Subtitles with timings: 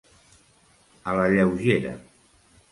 [1.13, 1.95] A la lleugera.